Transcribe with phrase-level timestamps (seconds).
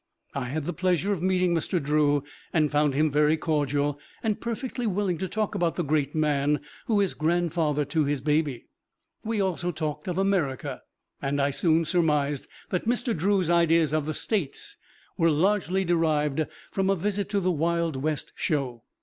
[0.33, 1.79] I had the pleasure of meeting Mr.
[1.79, 6.59] Drew and found him very cordial and perfectly willing to talk about the great man
[6.87, 8.65] who is grandfather to his baby.
[9.23, 10.81] We also talked of America,
[11.21, 13.15] and I soon surmised that Mr.
[13.15, 14.75] Drew's ideas of "The States"
[15.19, 18.81] were largely derived from a visit to the Wild West Show.